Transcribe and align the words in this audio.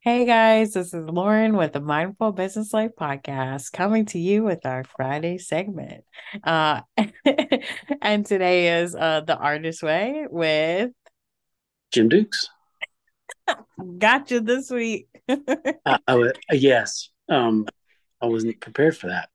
Hey 0.00 0.24
guys, 0.26 0.74
this 0.74 0.94
is 0.94 1.04
Lauren 1.08 1.56
with 1.56 1.72
the 1.72 1.80
Mindful 1.80 2.30
Business 2.30 2.72
Life 2.72 2.92
podcast 2.98 3.72
coming 3.72 4.06
to 4.06 4.18
you 4.20 4.44
with 4.44 4.64
our 4.64 4.84
Friday 4.84 5.38
segment. 5.38 6.04
Uh, 6.44 6.82
and 8.00 8.24
today 8.24 8.80
is 8.80 8.94
uh, 8.94 9.22
The 9.22 9.36
Artist 9.36 9.82
Way 9.82 10.26
with 10.30 10.92
Jim 11.90 12.08
Dukes. 12.08 12.48
Gotcha 13.98 14.38
this 14.38 14.70
week. 14.70 15.08
uh, 15.28 15.98
uh, 16.06 16.28
yes, 16.52 17.10
um, 17.28 17.66
I 18.22 18.26
wasn't 18.26 18.60
prepared 18.60 18.96
for 18.96 19.08
that. 19.08 19.28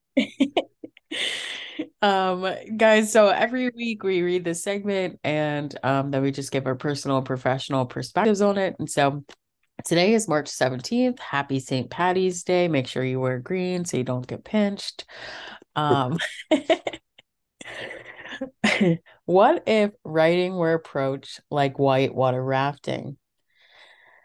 um 2.03 2.45
guys 2.77 3.11
so 3.11 3.29
every 3.29 3.69
week 3.75 4.03
we 4.03 4.21
read 4.21 4.43
this 4.43 4.61
segment 4.61 5.19
and 5.23 5.77
um 5.83 6.11
then 6.11 6.21
we 6.21 6.31
just 6.31 6.51
give 6.51 6.67
our 6.67 6.75
personal 6.75 7.21
professional 7.21 7.85
perspectives 7.85 8.41
on 8.41 8.57
it 8.59 8.75
and 8.77 8.89
so 8.89 9.23
Today 9.83 10.13
is 10.13 10.29
March 10.29 10.49
17th. 10.49 11.19
Happy 11.19 11.59
St. 11.59 11.89
Patty's 11.89 12.43
Day. 12.43 12.69
Make 12.69 12.87
sure 12.87 13.03
you 13.03 13.19
wear 13.19 13.39
green 13.39 13.83
so 13.83 13.97
you 13.97 14.05
don't 14.05 14.25
get 14.25 14.45
pinched. 14.45 15.03
Um, 15.75 16.17
what 19.25 19.63
if 19.67 19.91
writing 20.05 20.55
were 20.55 20.73
approached 20.73 21.41
like 21.51 21.79
whitewater 21.79 22.41
rafting? 22.41 23.17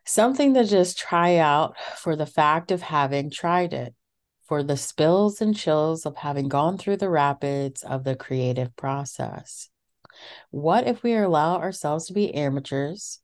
Something 0.04 0.54
to 0.54 0.64
just 0.64 0.96
try 0.96 1.38
out 1.38 1.74
for 1.96 2.14
the 2.14 2.24
fact 2.24 2.70
of 2.70 2.80
having 2.80 3.28
tried 3.28 3.72
it, 3.72 3.96
for 4.46 4.62
the 4.62 4.76
spills 4.76 5.40
and 5.40 5.56
chills 5.56 6.06
of 6.06 6.14
having 6.16 6.48
gone 6.48 6.78
through 6.78 6.98
the 6.98 7.10
rapids 7.10 7.82
of 7.82 8.04
the 8.04 8.14
creative 8.14 8.76
process. 8.76 9.70
What 10.50 10.86
if 10.86 11.02
we 11.02 11.16
allow 11.16 11.56
ourselves 11.56 12.06
to 12.06 12.12
be 12.12 12.32
amateurs? 12.32 13.20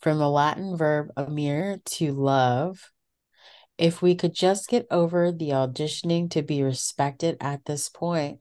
From 0.00 0.18
the 0.18 0.30
Latin 0.30 0.76
verb 0.76 1.10
amare 1.16 1.80
to 1.84 2.12
love. 2.12 2.90
If 3.76 4.02
we 4.02 4.14
could 4.14 4.34
just 4.34 4.68
get 4.68 4.86
over 4.90 5.32
the 5.32 5.50
auditioning 5.50 6.30
to 6.30 6.42
be 6.42 6.62
respected 6.62 7.36
at 7.40 7.64
this 7.64 7.88
point, 7.88 8.40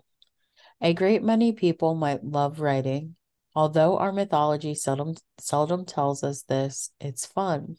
a 0.81 0.93
great 0.93 1.23
many 1.23 1.51
people 1.51 1.95
might 1.95 2.23
love 2.23 2.59
writing. 2.59 3.15
Although 3.55 3.97
our 3.97 4.13
mythology 4.13 4.75
seldom 4.75 5.15
seldom 5.37 5.85
tells 5.85 6.23
us 6.23 6.43
this, 6.43 6.91
it's 6.99 7.25
fun. 7.25 7.77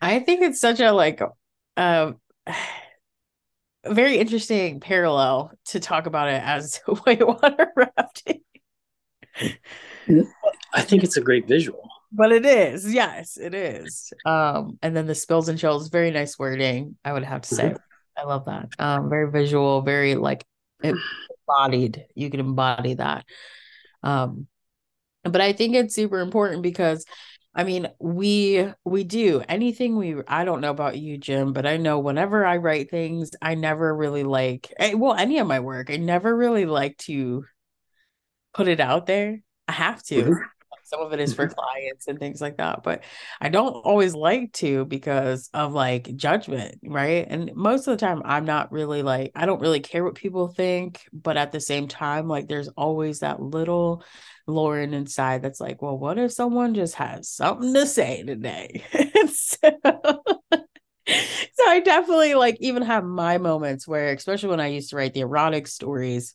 I 0.00 0.20
think 0.20 0.42
it's 0.42 0.60
such 0.60 0.80
a 0.80 0.92
like 0.92 1.20
uh, 1.76 2.12
very 3.86 4.18
interesting 4.18 4.80
parallel 4.80 5.52
to 5.66 5.80
talk 5.80 6.06
about 6.06 6.28
it 6.28 6.42
as 6.42 6.76
whitewater 7.04 7.72
rafting. 7.76 8.40
I 10.74 10.82
think 10.82 11.04
it's 11.04 11.16
a 11.16 11.20
great 11.20 11.46
visual. 11.46 11.88
But 12.12 12.32
it 12.32 12.44
is, 12.44 12.92
yes, 12.92 13.36
it 13.36 13.54
is. 13.54 14.12
Um, 14.24 14.78
and 14.82 14.96
then 14.96 15.06
the 15.06 15.14
spills 15.14 15.48
and 15.48 15.58
chills, 15.58 15.88
very 15.88 16.10
nice 16.10 16.38
wording, 16.38 16.96
I 17.04 17.12
would 17.12 17.24
have 17.24 17.42
to 17.42 17.54
say. 17.54 17.64
Mm-hmm. 17.66 17.76
I 18.16 18.24
love 18.24 18.46
that. 18.46 18.68
Um, 18.78 19.08
very 19.08 19.30
visual, 19.30 19.82
very 19.82 20.16
like 20.16 20.44
embodied. 20.82 22.06
You 22.14 22.30
can 22.30 22.40
embody 22.40 22.94
that. 22.94 23.24
Um, 24.02 24.48
but 25.22 25.40
I 25.40 25.52
think 25.52 25.74
it's 25.74 25.94
super 25.94 26.20
important 26.20 26.62
because 26.62 27.04
I 27.54 27.64
mean, 27.64 27.88
we 27.98 28.72
we 28.84 29.04
do 29.04 29.42
anything 29.48 29.96
we 29.96 30.16
I 30.28 30.44
don't 30.44 30.60
know 30.60 30.70
about 30.70 30.98
you, 30.98 31.18
Jim, 31.18 31.52
but 31.52 31.66
I 31.66 31.78
know 31.78 31.98
whenever 31.98 32.44
I 32.44 32.58
write 32.58 32.90
things, 32.90 33.32
I 33.42 33.54
never 33.54 33.94
really 33.94 34.22
like 34.22 34.72
eh, 34.78 34.94
well, 34.94 35.14
any 35.14 35.38
of 35.38 35.46
my 35.46 35.60
work, 35.60 35.90
I 35.90 35.96
never 35.96 36.34
really 36.34 36.64
like 36.64 36.96
to 36.98 37.44
put 38.54 38.68
it 38.68 38.80
out 38.80 39.06
there. 39.06 39.40
I 39.70 39.72
have 39.72 40.02
to. 40.04 40.22
Mm-hmm. 40.22 40.42
Some 40.82 41.02
of 41.02 41.12
it 41.12 41.20
is 41.20 41.32
for 41.32 41.46
mm-hmm. 41.46 41.54
clients 41.54 42.08
and 42.08 42.18
things 42.18 42.40
like 42.40 42.56
that, 42.56 42.82
but 42.82 43.04
I 43.40 43.48
don't 43.48 43.70
always 43.70 44.12
like 44.12 44.52
to 44.54 44.84
because 44.84 45.48
of 45.54 45.72
like 45.72 46.16
judgment, 46.16 46.80
right? 46.82 47.24
And 47.28 47.54
most 47.54 47.86
of 47.86 47.96
the 47.96 48.04
time, 48.04 48.22
I'm 48.24 48.44
not 48.44 48.72
really 48.72 49.02
like, 49.02 49.30
I 49.36 49.46
don't 49.46 49.60
really 49.60 49.78
care 49.78 50.02
what 50.02 50.16
people 50.16 50.48
think, 50.48 51.00
but 51.12 51.36
at 51.36 51.52
the 51.52 51.60
same 51.60 51.86
time, 51.86 52.26
like, 52.26 52.48
there's 52.48 52.66
always 52.70 53.20
that 53.20 53.40
little 53.40 54.02
Lauren 54.48 54.92
inside 54.92 55.42
that's 55.42 55.60
like, 55.60 55.80
well, 55.80 55.96
what 55.96 56.18
if 56.18 56.32
someone 56.32 56.74
just 56.74 56.96
has 56.96 57.28
something 57.28 57.72
to 57.72 57.86
say 57.86 58.24
today? 58.24 58.82
so, 59.32 59.70
so 60.52 61.64
I 61.68 61.80
definitely 61.84 62.34
like 62.34 62.56
even 62.58 62.82
have 62.82 63.04
my 63.04 63.38
moments 63.38 63.86
where, 63.86 64.12
especially 64.12 64.48
when 64.48 64.60
I 64.60 64.66
used 64.66 64.90
to 64.90 64.96
write 64.96 65.14
the 65.14 65.20
erotic 65.20 65.68
stories, 65.68 66.34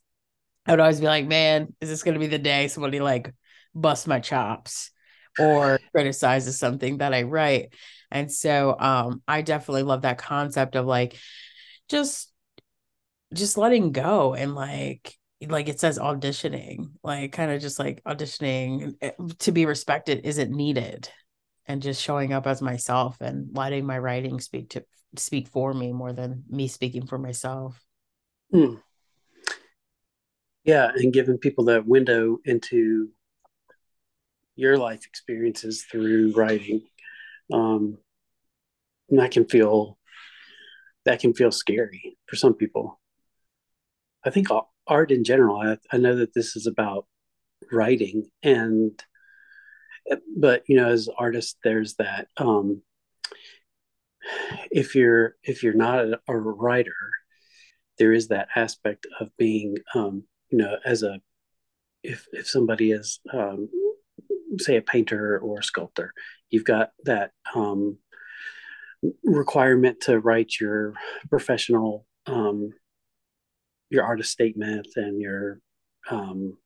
I 0.66 0.72
would 0.72 0.80
always 0.80 1.00
be 1.00 1.06
like, 1.06 1.28
man, 1.28 1.74
is 1.80 1.90
this 1.90 2.04
going 2.04 2.16
to 2.16 2.20
be 2.20 2.28
the 2.28 2.40
day 2.40 2.68
somebody 2.68 3.00
like 3.00 3.34
busts 3.74 4.08
my 4.08 4.20
chops 4.20 4.92
or 5.40 5.80
criticizes 5.92 6.58
something 6.58 7.00
that 7.00 7.14
I 7.14 7.24
write? 7.24 7.74
And 8.12 8.32
so 8.32 8.76
um, 8.80 9.22
I 9.28 9.42
definitely 9.42 9.84
love 9.84 10.04
that 10.04 10.18
concept 10.18 10.76
of 10.76 10.86
like 10.86 11.18
just 11.90 12.32
just 13.34 13.58
letting 13.58 13.92
go 13.92 14.34
and 14.34 14.56
like 14.56 15.16
like 15.48 15.68
it 15.68 15.80
says 15.80 16.00
auditioning 16.00 16.92
like 17.04 17.32
kind 17.32 17.52
of 17.52 17.62
just 17.62 17.78
like 17.78 18.02
auditioning 18.06 18.94
eh, 19.02 19.12
to 19.40 19.52
be 19.52 19.66
respected 19.66 20.26
isn't 20.26 20.56
needed 20.56 21.10
and 21.68 21.82
just 21.82 22.02
showing 22.02 22.34
up 22.34 22.48
as 22.48 22.62
myself 22.62 23.20
and 23.22 23.50
letting 23.56 23.86
my 23.86 23.98
writing 23.98 24.40
speak 24.40 24.70
to 24.70 24.84
speak 25.18 25.48
for 25.48 25.74
me 25.74 25.92
more 25.92 26.14
than 26.14 26.44
me 26.50 26.68
speaking 26.68 27.06
for 27.06 27.18
myself 27.18 27.80
hmm. 28.52 28.76
Yeah, 30.66 30.92
and 30.96 31.14
giving 31.14 31.38
people 31.38 31.66
that 31.66 31.86
window 31.86 32.40
into 32.44 33.10
your 34.56 34.78
life 34.78 35.06
experiences 35.06 35.86
through 35.90 36.34
writing, 36.36 36.82
um, 37.54 38.00
that 39.10 39.30
can 39.30 39.46
feel 39.46 40.00
that 41.06 41.20
can 41.20 41.36
feel 41.36 41.52
scary 41.52 42.18
for 42.26 42.36
some 42.36 42.56
people. 42.56 43.00
I 44.26 44.32
think 44.32 44.48
art 44.88 45.12
in 45.12 45.24
general. 45.24 45.58
I, 45.58 45.78
I 45.92 45.98
know 45.98 46.16
that 46.16 46.34
this 46.34 46.56
is 46.56 46.66
about 46.66 47.06
writing, 47.72 48.32
and 48.42 49.00
but 50.36 50.64
you 50.68 50.78
know, 50.78 50.90
as 50.90 51.08
artists, 51.16 51.58
there's 51.64 51.94
that. 51.96 52.28
Um, 52.38 52.82
if 54.72 54.96
you're 54.96 55.36
if 55.44 55.62
you're 55.62 55.74
not 55.74 56.00
a, 56.00 56.20
a 56.28 56.36
writer, 56.36 56.96
there 58.00 58.14
is 58.14 58.30
that 58.30 58.48
aspect 58.56 59.06
of 59.20 59.30
being 59.38 59.78
um, 59.94 60.24
you 60.56 60.64
know, 60.64 60.78
as 60.86 61.04
a 61.04 61.20
if 62.02 62.28
if 62.32 62.48
somebody 62.48 62.94
is 62.94 63.20
um, 63.34 63.68
say 64.58 64.78
a 64.78 64.82
painter 64.82 65.38
or 65.40 65.60
a 65.60 65.64
sculptor, 65.64 66.14
you've 66.50 66.64
got 66.64 66.92
that 67.04 67.32
um, 67.54 67.98
requirement 69.22 70.00
to 70.02 70.18
write 70.18 70.54
your 70.62 70.94
professional 71.30 72.06
um, 72.26 72.70
your 73.90 74.06
artist 74.06 74.32
statement 74.32 74.88
and 74.96 75.20
your 75.20 75.60
um, 76.10 76.58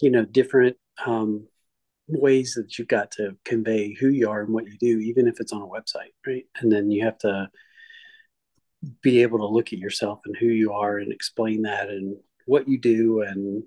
you 0.00 0.10
know 0.10 0.24
different 0.24 0.76
um, 1.06 1.46
ways 2.08 2.54
that 2.56 2.76
you've 2.76 2.88
got 2.88 3.12
to 3.12 3.36
convey 3.44 3.94
who 3.94 4.08
you 4.08 4.28
are 4.28 4.42
and 4.42 4.52
what 4.52 4.66
you 4.66 4.76
do, 4.80 4.98
even 4.98 5.28
if 5.28 5.38
it's 5.38 5.52
on 5.52 5.62
a 5.62 5.66
website, 5.66 6.14
right? 6.26 6.46
And 6.58 6.72
then 6.72 6.90
you 6.90 7.04
have 7.04 7.18
to 7.18 7.48
be 9.02 9.22
able 9.22 9.38
to 9.38 9.46
look 9.46 9.72
at 9.72 9.78
yourself 9.78 10.18
and 10.26 10.36
who 10.36 10.46
you 10.46 10.72
are 10.72 10.98
and 10.98 11.12
explain 11.12 11.62
that 11.62 11.88
and 11.90 12.16
what 12.46 12.68
you 12.68 12.78
do 12.78 13.20
and 13.20 13.64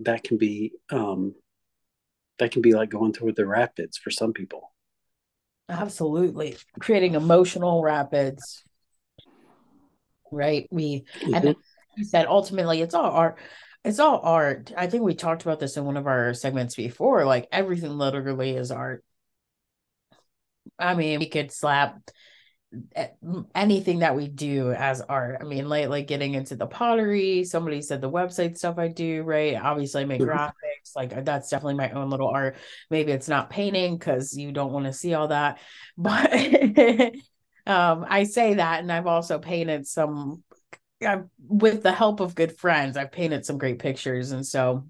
that 0.00 0.24
can 0.24 0.36
be 0.36 0.72
um 0.90 1.34
that 2.38 2.50
can 2.50 2.62
be 2.62 2.72
like 2.72 2.90
going 2.90 3.12
through 3.12 3.32
the 3.32 3.46
rapids 3.46 3.96
for 3.98 4.10
some 4.10 4.32
people. 4.32 4.72
Absolutely. 5.68 6.56
Creating 6.80 7.14
emotional 7.14 7.82
rapids. 7.82 8.64
Right? 10.32 10.66
We 10.70 11.04
mm-hmm. 11.20 11.34
and 11.34 11.56
you 11.96 12.04
said 12.04 12.26
ultimately 12.26 12.80
it's 12.80 12.94
all 12.94 13.10
art 13.10 13.38
it's 13.84 13.98
all 13.98 14.20
art. 14.22 14.72
I 14.76 14.86
think 14.86 15.02
we 15.02 15.14
talked 15.14 15.42
about 15.42 15.58
this 15.58 15.76
in 15.76 15.84
one 15.84 15.96
of 15.96 16.06
our 16.06 16.34
segments 16.34 16.74
before 16.74 17.24
like 17.24 17.48
everything 17.52 17.96
literally 17.96 18.56
is 18.56 18.70
art. 18.70 19.04
I 20.78 20.94
mean 20.94 21.20
we 21.20 21.28
could 21.28 21.52
slap 21.52 21.98
anything 23.54 23.98
that 23.98 24.16
we 24.16 24.28
do 24.28 24.72
as 24.72 25.00
art. 25.02 25.38
I 25.40 25.44
mean, 25.44 25.68
like 25.68 25.88
like 25.88 26.06
getting 26.06 26.34
into 26.34 26.56
the 26.56 26.66
pottery. 26.66 27.44
Somebody 27.44 27.82
said 27.82 28.00
the 28.00 28.10
website 28.10 28.56
stuff 28.56 28.78
I 28.78 28.88
do, 28.88 29.22
right? 29.22 29.56
Obviously, 29.56 30.02
I 30.02 30.04
make 30.06 30.20
mm-hmm. 30.20 30.30
graphics. 30.30 30.96
Like 30.96 31.24
that's 31.24 31.50
definitely 31.50 31.74
my 31.74 31.90
own 31.90 32.10
little 32.10 32.28
art. 32.28 32.56
Maybe 32.90 33.12
it's 33.12 33.28
not 33.28 33.50
painting 33.50 33.98
because 33.98 34.36
you 34.36 34.52
don't 34.52 34.72
want 34.72 34.86
to 34.86 34.92
see 34.92 35.14
all 35.14 35.28
that, 35.28 35.58
but 35.98 36.32
um, 37.66 38.06
I 38.08 38.24
say 38.24 38.54
that, 38.54 38.80
and 38.80 38.90
I've 38.90 39.06
also 39.06 39.38
painted 39.38 39.86
some. 39.86 40.42
I've, 41.06 41.24
with 41.48 41.82
the 41.82 41.92
help 41.92 42.20
of 42.20 42.34
good 42.34 42.56
friends, 42.56 42.96
I've 42.96 43.12
painted 43.12 43.44
some 43.44 43.58
great 43.58 43.80
pictures, 43.80 44.32
and 44.32 44.46
so 44.46 44.86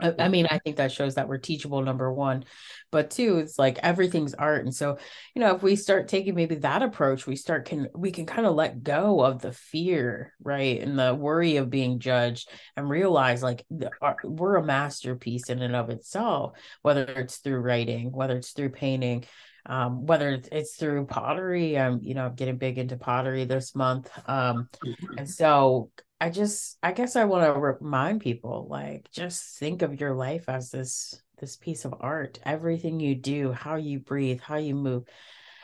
I, 0.00 0.14
I 0.18 0.28
mean, 0.28 0.46
I 0.50 0.58
think 0.58 0.76
that 0.76 0.92
shows 0.92 1.14
that 1.14 1.28
we're 1.28 1.38
teachable, 1.38 1.82
number 1.82 2.12
one. 2.12 2.44
But 2.92 3.10
two, 3.10 3.38
it's 3.38 3.58
like 3.58 3.78
everything's 3.82 4.34
art. 4.34 4.64
And 4.64 4.74
so, 4.74 4.98
you 5.34 5.40
know, 5.40 5.54
if 5.54 5.62
we 5.62 5.76
start 5.76 6.08
taking 6.08 6.34
maybe 6.34 6.56
that 6.56 6.82
approach, 6.82 7.26
we 7.26 7.36
start 7.36 7.66
can 7.66 7.88
we 7.94 8.10
can 8.10 8.26
kind 8.26 8.46
of 8.46 8.54
let 8.54 8.82
go 8.82 9.20
of 9.20 9.40
the 9.40 9.52
fear, 9.52 10.34
right? 10.42 10.80
And 10.80 10.98
the 10.98 11.14
worry 11.14 11.56
of 11.56 11.70
being 11.70 11.98
judged 11.98 12.48
and 12.76 12.88
realize 12.88 13.42
like 13.42 13.64
the, 13.70 13.90
our, 14.00 14.16
we're 14.22 14.56
a 14.56 14.64
masterpiece 14.64 15.48
in 15.50 15.62
and 15.62 15.74
of 15.74 15.90
itself, 15.90 16.52
whether 16.82 17.04
it's 17.04 17.38
through 17.38 17.60
writing, 17.60 18.12
whether 18.12 18.36
it's 18.36 18.52
through 18.52 18.70
painting, 18.70 19.24
um, 19.66 20.06
whether 20.06 20.40
it's 20.52 20.76
through 20.76 21.06
pottery. 21.06 21.78
I'm, 21.78 22.00
you 22.02 22.14
know, 22.14 22.30
getting 22.30 22.56
big 22.58 22.78
into 22.78 22.96
pottery 22.96 23.44
this 23.44 23.74
month. 23.74 24.10
Um, 24.26 24.68
mm-hmm. 24.84 25.18
and 25.18 25.28
so 25.28 25.90
I 26.20 26.30
just 26.30 26.78
I 26.82 26.92
guess 26.92 27.14
I 27.16 27.24
want 27.24 27.44
to 27.44 27.60
remind 27.60 28.20
people 28.20 28.66
like 28.70 29.08
just 29.12 29.58
think 29.58 29.82
of 29.82 30.00
your 30.00 30.14
life 30.14 30.48
as 30.48 30.70
this 30.70 31.20
this 31.38 31.56
piece 31.56 31.84
of 31.84 31.94
art. 32.00 32.38
Everything 32.44 33.00
you 33.00 33.14
do, 33.14 33.52
how 33.52 33.76
you 33.76 33.98
breathe, 33.98 34.40
how 34.40 34.56
you 34.56 34.74
move, 34.74 35.04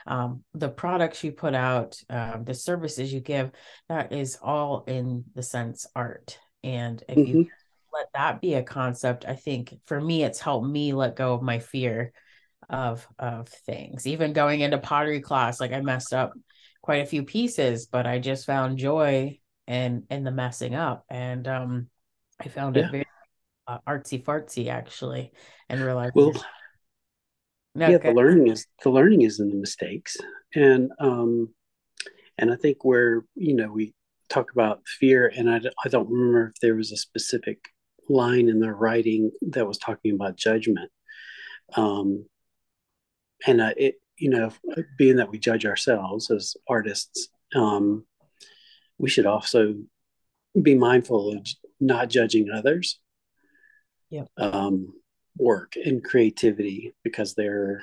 um, 0.06 0.44
the 0.52 0.68
products 0.68 1.24
you 1.24 1.32
put 1.32 1.54
out, 1.54 1.98
um, 2.10 2.44
the 2.44 2.54
services 2.54 3.12
you 3.12 3.20
give, 3.20 3.50
that 3.88 4.12
is 4.12 4.38
all 4.42 4.84
in 4.86 5.24
the 5.34 5.42
sense 5.42 5.86
art. 5.96 6.38
And 6.62 7.02
if 7.08 7.16
mm-hmm. 7.16 7.38
you 7.38 7.48
let 7.92 8.08
that 8.14 8.40
be 8.42 8.54
a 8.54 8.62
concept, 8.62 9.24
I 9.26 9.36
think 9.36 9.74
for 9.86 10.00
me 10.00 10.22
it's 10.22 10.40
helped 10.40 10.66
me 10.66 10.92
let 10.92 11.16
go 11.16 11.32
of 11.32 11.42
my 11.42 11.60
fear 11.60 12.12
of 12.68 13.06
of 13.18 13.48
things. 13.48 14.06
Even 14.06 14.34
going 14.34 14.60
into 14.60 14.76
pottery 14.76 15.20
class, 15.20 15.60
like 15.60 15.72
I 15.72 15.80
messed 15.80 16.12
up 16.12 16.32
quite 16.82 17.02
a 17.02 17.06
few 17.06 17.22
pieces, 17.22 17.86
but 17.86 18.06
I 18.06 18.18
just 18.18 18.44
found 18.44 18.76
joy 18.76 19.38
and 19.66 20.04
and 20.10 20.26
the 20.26 20.30
messing 20.30 20.74
up. 20.74 21.04
And 21.08 21.46
um 21.48 21.88
i 22.40 22.48
found 22.48 22.76
yeah. 22.76 22.86
it 22.86 22.90
very 22.90 23.06
uh, 23.66 23.78
artsy 23.86 24.22
fartsy 24.22 24.68
actually 24.68 25.32
and 25.68 25.80
realized 25.80 26.12
well 26.14 26.32
no, 27.74 27.88
yeah 27.88 27.98
the 27.98 28.12
learning 28.12 28.48
is 28.48 28.66
the 28.82 28.90
learning 28.90 29.22
is 29.22 29.40
in 29.40 29.48
the 29.48 29.56
mistakes. 29.56 30.16
And 30.54 30.90
um 30.98 31.54
and 32.38 32.52
i 32.52 32.56
think 32.56 32.84
where 32.84 33.24
you 33.34 33.54
know 33.54 33.70
we 33.70 33.94
talk 34.28 34.50
about 34.52 34.80
fear 34.86 35.30
and 35.36 35.50
i, 35.50 35.60
I 35.84 35.88
don't 35.88 36.10
remember 36.10 36.52
if 36.54 36.60
there 36.60 36.74
was 36.74 36.90
a 36.90 36.96
specific 36.96 37.58
line 38.08 38.48
in 38.48 38.60
the 38.60 38.72
writing 38.72 39.30
that 39.42 39.66
was 39.66 39.78
talking 39.78 40.14
about 40.14 40.36
judgment. 40.36 40.90
Um 41.76 42.26
and 43.46 43.60
uh, 43.60 43.74
it 43.76 43.94
you 44.18 44.30
know 44.30 44.50
being 44.98 45.16
that 45.16 45.30
we 45.30 45.38
judge 45.38 45.64
ourselves 45.66 46.30
as 46.30 46.54
artists 46.68 47.28
um 47.54 48.04
we 49.02 49.10
should 49.10 49.26
also 49.26 49.74
be 50.60 50.74
mindful 50.74 51.36
of 51.36 51.46
not 51.80 52.08
judging 52.08 52.50
others. 52.50 52.98
Yep. 54.10 54.28
um, 54.36 54.92
work 55.38 55.72
and 55.82 56.04
creativity 56.04 56.92
because 57.02 57.34
they're 57.34 57.82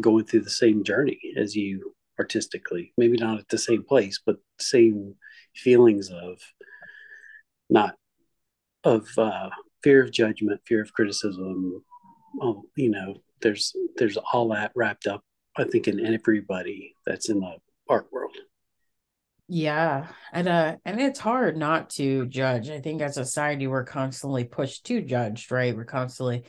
going 0.00 0.24
through 0.24 0.40
the 0.40 0.48
same 0.48 0.82
journey 0.82 1.20
as 1.36 1.54
you 1.54 1.94
artistically. 2.18 2.94
Maybe 2.96 3.18
not 3.18 3.38
at 3.38 3.48
the 3.48 3.58
same 3.58 3.84
place 3.84 4.18
but 4.24 4.36
same 4.58 5.14
feelings 5.54 6.08
of 6.10 6.38
not 7.68 7.96
of 8.82 9.06
uh, 9.18 9.50
fear 9.82 10.02
of 10.02 10.10
judgment 10.10 10.62
fear 10.66 10.80
of 10.82 10.94
criticism. 10.94 11.84
Oh, 12.40 12.64
you 12.76 12.90
know 12.90 13.16
there's 13.40 13.74
there's 13.96 14.16
all 14.32 14.48
that 14.48 14.72
wrapped 14.74 15.06
up 15.06 15.22
i 15.56 15.64
think 15.64 15.88
in 15.88 16.04
everybody 16.04 16.94
that's 17.06 17.28
in 17.28 17.40
the 17.40 17.56
art 17.88 18.08
world 18.12 18.36
yeah. 19.48 20.08
And 20.32 20.46
uh 20.46 20.76
and 20.84 21.00
it's 21.00 21.18
hard 21.18 21.56
not 21.56 21.90
to 21.90 22.26
judge. 22.26 22.68
I 22.68 22.80
think 22.80 23.00
as 23.00 23.16
a 23.16 23.24
society 23.24 23.66
we're 23.66 23.84
constantly 23.84 24.44
pushed 24.44 24.84
to 24.86 25.00
judge, 25.00 25.50
right? 25.50 25.74
We're 25.74 25.84
constantly 25.84 26.44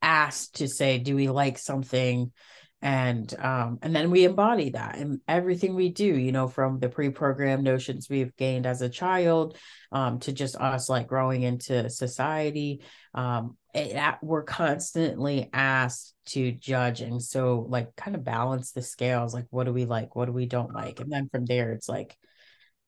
asked 0.00 0.56
to 0.56 0.68
say, 0.68 0.98
do 0.98 1.14
we 1.14 1.28
like 1.28 1.58
something? 1.58 2.32
And 2.80 3.32
um 3.38 3.78
and 3.82 3.94
then 3.94 4.10
we 4.10 4.24
embody 4.24 4.70
that 4.70 4.96
in 4.96 5.20
everything 5.28 5.74
we 5.74 5.90
do, 5.90 6.06
you 6.06 6.32
know, 6.32 6.48
from 6.48 6.78
the 6.78 6.88
pre-programmed 6.88 7.62
notions 7.62 8.08
we've 8.08 8.34
gained 8.36 8.64
as 8.64 8.80
a 8.80 8.88
child 8.88 9.58
um 9.92 10.18
to 10.20 10.32
just 10.32 10.56
us 10.56 10.88
like 10.88 11.08
growing 11.08 11.42
into 11.42 11.90
society. 11.90 12.82
Um 13.14 13.58
it, 13.74 14.14
we're 14.22 14.44
constantly 14.44 15.50
asked 15.52 16.14
to 16.26 16.52
judge 16.52 17.02
and 17.02 17.22
so 17.22 17.66
like 17.68 17.94
kind 17.96 18.16
of 18.16 18.24
balance 18.24 18.72
the 18.72 18.82
scales 18.82 19.34
like 19.34 19.46
what 19.50 19.64
do 19.64 19.72
we 19.72 19.84
like 19.84 20.16
what 20.16 20.26
do 20.26 20.32
we 20.32 20.46
don't 20.46 20.72
like 20.74 20.98
and 20.98 21.12
then 21.12 21.28
from 21.28 21.44
there 21.44 21.72
it's 21.72 21.88
like 21.88 22.16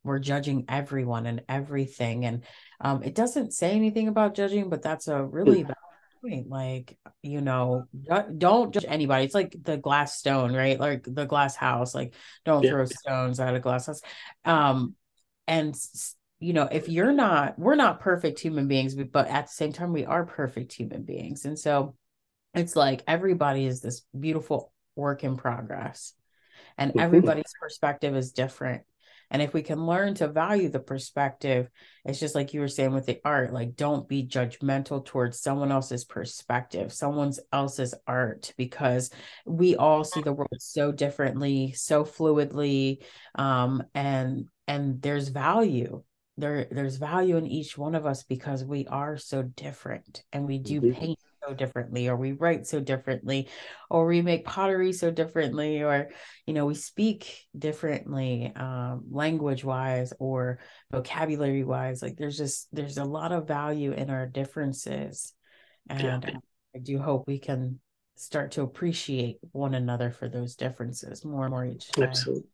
we're 0.05 0.19
judging 0.19 0.65
everyone 0.69 1.27
and 1.27 1.43
everything 1.49 2.25
and 2.25 2.43
um, 2.81 3.03
it 3.03 3.15
doesn't 3.15 3.53
say 3.53 3.73
anything 3.73 4.09
about 4.09 4.35
judging 4.35 4.69
but 4.69 4.83
that's 4.83 5.09
a 5.09 5.23
really 5.23 5.65
bad 5.65 5.77
point 6.23 6.49
like 6.49 6.99
you 7.23 7.41
know 7.41 7.85
don't 8.39 8.73
judge 8.73 8.85
anybody 8.87 9.25
it's 9.25 9.35
like 9.35 9.55
the 9.63 9.77
glass 9.77 10.17
stone 10.19 10.55
right 10.55 10.79
like 10.79 11.05
the 11.05 11.25
glass 11.25 11.57
house 11.57 11.95
like 11.95 12.15
don't 12.45 12.65
yeah. 12.65 12.71
throw 12.71 12.85
stones 12.85 13.41
at 13.41 13.55
a 13.55 13.61
glass 13.61 13.87
house 13.87 14.01
um 14.45 14.95
and 15.47 15.77
you 16.39 16.53
know 16.53 16.69
if 16.71 16.89
you're 16.89 17.13
not 17.13 17.59
we're 17.59 17.75
not 17.75 18.01
perfect 18.01 18.41
human 18.41 18.69
beings 18.69 18.95
but 18.95 19.29
at 19.29 19.47
the 19.47 19.53
same 19.53 19.73
time 19.73 19.93
we 19.93 20.05
are 20.05 20.25
perfect 20.25 20.73
human 20.73 21.03
beings 21.03 21.45
and 21.45 21.59
so 21.59 21.95
it's 22.55 22.77
like 22.77 23.03
everybody 23.07 23.67
is 23.67 23.81
this 23.81 24.03
beautiful 24.19 24.73
work 24.95 25.25
in 25.25 25.37
progress 25.37 26.15
and 26.79 26.91
mm-hmm. 26.91 27.01
everybody's 27.01 27.53
perspective 27.61 28.15
is 28.15 28.33
different 28.33 28.83
and 29.33 29.41
if 29.41 29.55
we 29.55 29.63
can 29.63 29.87
learn 29.87 30.15
to 30.17 30.29
value 30.29 30.69
the 30.69 30.79
perspective, 30.79 31.71
it's 32.05 32.21
just 32.21 32.35
like 32.35 32.53
you 32.53 32.61
were 32.61 32.69
saying 32.69 32.93
with 32.93 33.07
the 33.07 33.19
art, 33.25 33.51
like 33.51 33.77
don't 33.77 34.07
be 34.07 34.27
judgmental 34.27 35.03
towards 35.03 35.41
someone 35.41 35.73
else's 35.73 36.05
perspective, 36.05 36.93
someone 36.93 37.33
else's 37.51 37.95
art, 38.07 38.53
because 38.59 39.11
we 39.47 39.75
all 39.75 40.05
see 40.05 40.21
the 40.21 40.35
world 40.35 40.51
so 40.59 40.93
differently, 40.93 41.73
so 41.73 42.05
fluidly. 42.05 43.03
Um, 43.35 43.83
and 43.95 44.49
and 44.69 45.01
there's 45.01 45.29
value. 45.29 46.03
There, 46.37 46.67
there's 46.71 46.97
value 46.97 47.37
in 47.37 47.47
each 47.47 47.77
one 47.77 47.95
of 47.95 48.07
us 48.07 48.25
because 48.25 48.65
we 48.65 48.87
are 48.87 49.17
so 49.17 49.43
different 49.43 50.23
and 50.33 50.47
we 50.47 50.59
do 50.59 50.93
paint 50.93 51.19
so 51.47 51.55
differently 51.55 52.09
or 52.09 52.17
we 52.17 52.33
write 52.33 52.67
so 52.67 52.81
differently 52.81 53.49
or 53.91 54.07
we 54.07 54.23
make 54.23 54.45
pottery 54.45 54.93
so 54.93 55.11
differently 55.11 55.83
or 55.83 56.09
you 56.47 56.55
know 56.55 56.67
we 56.67 56.75
speak 56.75 57.45
differently 57.57 58.53
um, 58.57 59.05
language 59.11 59.65
wise 59.65 60.13
or 60.19 60.59
vocabulary 60.91 61.65
wise 61.65 62.03
like 62.03 62.17
there's 62.17 62.37
just 62.37 62.69
there's 62.73 62.99
a 62.99 63.05
lot 63.05 63.33
of 63.33 63.49
value 63.49 63.93
in 63.93 64.11
our 64.11 64.27
differences. 64.27 65.33
And 65.89 66.25
yeah. 66.25 66.39
i 66.75 66.79
do 66.79 66.99
hope 66.99 67.27
we 67.27 67.39
can 67.39 67.81
start 68.17 68.53
to 68.53 68.63
appreciate 68.63 69.39
one 69.53 69.75
another 69.75 70.11
for 70.11 70.29
those 70.29 70.55
differences 70.55 71.25
more 71.25 71.45
and 71.45 71.51
more 71.51 71.65
each 71.65 71.91
time. 71.91 72.09
Absolutely. 72.09 72.49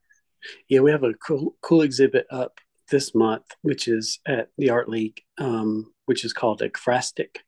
Yeah 0.69 0.81
we 0.81 0.91
have 0.91 1.05
a 1.05 1.15
cool 1.15 1.57
cool 1.61 1.83
exhibit 1.83 2.27
up 2.31 2.59
this 2.91 3.15
month 3.15 3.45
which 3.61 3.87
is 3.87 4.19
at 4.27 4.49
the 4.57 4.71
art 4.71 4.89
league 4.89 5.21
um, 5.39 5.93
which 6.07 6.25
is 6.25 6.33
called 6.33 6.63
ekphrastic 6.63 7.39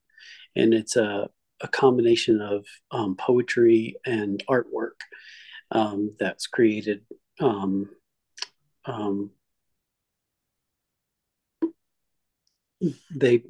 and 0.56 0.74
it's 0.74 0.96
a, 0.96 1.28
a 1.60 1.68
combination 1.68 2.40
of 2.40 2.64
um, 2.90 3.16
poetry 3.16 3.96
and 4.04 4.42
artwork 4.48 5.00
um, 5.70 6.14
that's 6.18 6.46
created. 6.46 7.02
Um, 7.40 7.90
um 8.86 9.30
they 13.14 13.42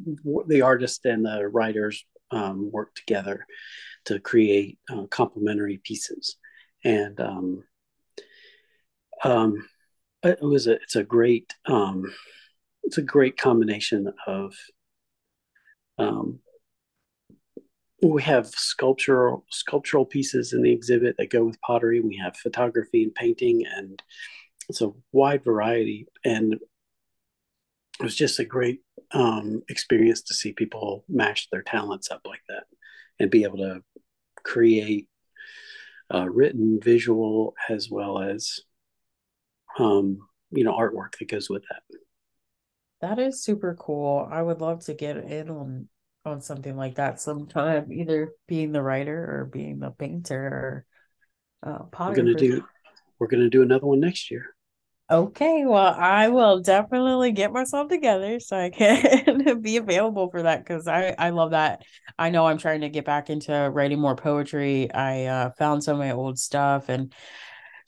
the 0.48 0.62
artist 0.62 1.04
and 1.04 1.24
the 1.24 1.46
writers 1.46 2.04
um, 2.30 2.70
work 2.72 2.94
together 2.94 3.46
to 4.06 4.18
create 4.18 4.78
uh, 4.90 5.04
complementary 5.04 5.80
pieces, 5.84 6.36
and 6.84 7.20
um, 7.20 7.62
it 10.22 10.42
was 10.42 10.66
a 10.66 10.72
it's 10.72 10.96
a 10.96 11.04
great 11.04 11.54
it's 12.82 12.98
a 12.98 13.02
great 13.02 13.36
combination 13.36 14.12
of 14.26 14.54
um, 15.98 16.40
we 18.02 18.22
have 18.22 18.46
sculptural 18.48 19.44
sculptural 19.50 20.04
pieces 20.04 20.52
in 20.52 20.62
the 20.62 20.72
exhibit 20.72 21.16
that 21.18 21.30
go 21.30 21.44
with 21.44 21.60
pottery. 21.60 22.00
We 22.00 22.16
have 22.16 22.36
photography 22.36 23.02
and 23.02 23.14
painting, 23.14 23.64
and 23.66 24.02
it's 24.68 24.80
a 24.80 24.92
wide 25.12 25.44
variety. 25.44 26.06
And 26.24 26.54
it 26.54 28.02
was 28.02 28.16
just 28.16 28.38
a 28.38 28.44
great 28.44 28.80
um, 29.12 29.62
experience 29.68 30.22
to 30.22 30.34
see 30.34 30.52
people 30.52 31.04
mash 31.08 31.48
their 31.50 31.62
talents 31.62 32.10
up 32.10 32.22
like 32.24 32.42
that 32.48 32.64
and 33.18 33.30
be 33.30 33.44
able 33.44 33.58
to 33.58 33.82
create 34.42 35.08
uh, 36.12 36.28
written, 36.28 36.80
visual, 36.82 37.54
as 37.68 37.90
well 37.90 38.18
as 38.18 38.60
um, 39.78 40.18
you 40.50 40.64
know 40.64 40.74
artwork 40.74 41.18
that 41.18 41.30
goes 41.30 41.50
with 41.50 41.64
that. 41.68 41.82
That 43.02 43.18
is 43.18 43.42
super 43.42 43.74
cool. 43.78 44.26
I 44.30 44.42
would 44.42 44.60
love 44.60 44.84
to 44.86 44.94
get 44.94 45.16
in 45.16 45.50
on 45.50 45.88
on 46.24 46.40
something 46.40 46.76
like 46.76 46.96
that 46.96 47.20
sometime, 47.20 47.92
either 47.92 48.32
being 48.46 48.72
the 48.72 48.82
writer 48.82 49.40
or 49.40 49.44
being 49.46 49.78
the 49.78 49.90
painter 49.90 50.84
or 51.62 51.70
uh, 51.70 51.84
We're 52.08 52.14
gonna 52.14 52.34
do 52.34 52.64
we're 53.18 53.26
gonna 53.26 53.50
do 53.50 53.62
another 53.62 53.86
one 53.86 54.00
next 54.00 54.30
year. 54.30 54.54
Okay, 55.10 55.64
well, 55.66 55.92
I 55.98 56.28
will 56.28 56.60
definitely 56.60 57.32
get 57.32 57.52
myself 57.52 57.88
together 57.88 58.38
so 58.38 58.56
I 58.56 58.70
can 58.70 59.60
be 59.60 59.76
available 59.76 60.30
for 60.30 60.42
that 60.42 60.64
because 60.64 60.86
I 60.86 61.16
I 61.18 61.30
love 61.30 61.50
that. 61.50 61.82
I 62.16 62.30
know 62.30 62.46
I'm 62.46 62.58
trying 62.58 62.82
to 62.82 62.88
get 62.88 63.04
back 63.04 63.28
into 63.28 63.52
writing 63.70 63.98
more 63.98 64.14
poetry. 64.14 64.92
I 64.92 65.24
uh, 65.24 65.50
found 65.58 65.82
some 65.82 65.94
of 65.94 65.98
my 65.98 66.12
old 66.12 66.38
stuff 66.38 66.88
and 66.88 67.12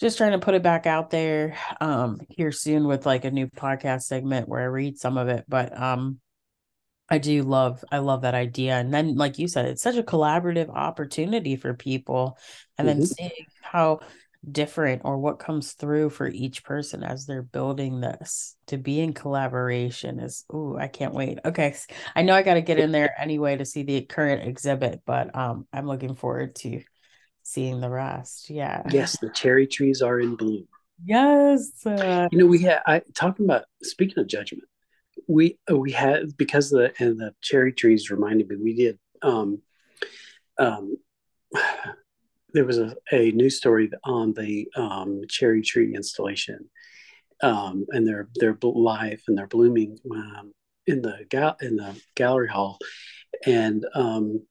just 0.01 0.19
trying 0.19 0.33
to 0.33 0.41
put 0.41 0.55
it 0.55 0.65
back 0.65 0.87
out 0.87 1.11
there 1.11 1.57
um 1.81 2.19
here 2.29 2.51
soon 2.51 2.89
with 2.89 3.07
like 3.07 3.25
a 3.25 3.31
new 3.31 3.47
podcast 3.47 4.03
segment 4.03 4.49
where 4.49 4.61
I 4.61 4.65
read 4.65 4.99
some 4.99 5.17
of 5.17 5.29
it. 5.29 5.45
But 5.49 5.81
um 5.81 6.19
I 7.13 7.19
do 7.19 7.43
love 7.43 7.85
I 7.93 7.99
love 7.99 8.23
that 8.23 8.35
idea. 8.35 8.73
And 8.79 8.93
then 8.93 9.17
like 9.17 9.39
you 9.39 9.47
said, 9.47 9.67
it's 9.67 9.83
such 9.83 9.97
a 9.97 10.03
collaborative 10.03 10.71
opportunity 10.71 11.57
for 11.57 11.75
people. 11.75 12.39
And 12.79 12.89
then 12.89 13.01
Mhm. 13.01 13.07
seeing 13.07 13.47
how 13.61 14.01
different 14.51 15.03
or 15.05 15.19
what 15.19 15.39
comes 15.39 15.75
through 15.75 16.11
for 16.11 16.27
each 16.27 16.65
person 16.65 17.05
as 17.05 17.27
they're 17.27 17.43
building 17.43 18.01
this 18.01 18.57
to 18.69 18.79
be 18.79 18.99
in 18.99 19.13
collaboration 19.13 20.19
is 20.21 20.45
ooh, 20.53 20.77
I 20.77 20.89
can't 20.89 21.15
wait. 21.15 21.39
Okay. 21.45 21.77
I 22.17 22.23
know 22.23 22.35
I 22.35 22.43
got 22.43 22.55
to 22.55 22.63
get 22.63 22.79
in 22.79 22.93
there 22.93 23.15
anyway 23.21 23.59
to 23.59 23.67
see 23.67 23.83
the 23.83 24.01
current 24.01 24.49
exhibit, 24.49 25.03
but 25.05 25.37
um 25.37 25.67
I'm 25.71 25.87
looking 25.87 26.15
forward 26.15 26.55
to 26.57 26.83
seeing 27.43 27.81
the 27.83 27.91
rest. 27.91 28.49
Yeah. 28.49 28.83
Yes, 28.91 29.19
the 29.19 29.29
cherry 29.29 29.67
trees 29.67 30.01
are 30.01 30.19
in 30.19 30.35
bloom. 30.35 30.67
Yes. 31.05 31.85
Uh, 31.85 32.29
You 32.33 32.39
know, 32.39 32.47
we 32.47 32.63
had 32.63 32.81
I 32.87 33.03
talking 33.15 33.45
about 33.45 33.65
speaking 33.83 34.19
of 34.19 34.29
judgment. 34.29 34.65
We 35.33 35.59
we 35.73 35.93
had 35.93 36.37
because 36.37 36.71
the 36.71 36.93
and 36.99 37.19
the 37.19 37.35
cherry 37.41 37.73
trees 37.73 38.11
reminded 38.11 38.49
me 38.49 38.57
we 38.57 38.75
did 38.75 38.99
um 39.23 39.63
um 40.59 40.97
there 42.55 42.65
was 42.65 42.79
a, 42.79 42.95
a 43.11 43.31
news 43.33 43.57
story 43.57 43.91
on 44.05 44.33
the 44.35 44.69
um, 44.77 45.23
cherry 45.29 45.63
tree 45.63 45.95
installation. 45.95 46.69
Um, 47.43 47.87
and 47.91 48.07
they're 48.07 48.29
they're 48.37 48.57
live 48.63 49.21
and 49.27 49.37
they're 49.37 49.49
blooming 49.49 49.99
um, 50.15 50.53
in 50.87 51.03
the 51.03 51.25
gal 51.29 51.57
in 51.61 51.77
the 51.77 52.01
gallery 52.15 52.49
hall. 52.49 52.79
And 53.45 53.85
um, 53.95 54.47